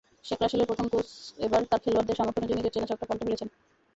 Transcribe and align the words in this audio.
শেখ 0.25 0.39
রাসেলের 0.41 0.67
কোচ 0.91 1.09
এবার 1.39 1.61
তাঁর 1.69 1.81
খেলোয়াড়দের 1.83 2.17
সামর্থ্য 2.17 2.39
অনুযায়ী 2.39 2.57
নিজের 2.59 2.73
চেনা 2.73 2.89
ছকটা 2.89 3.07
পাল্টে 3.09 3.25
ফেলেছেন। 3.27 3.49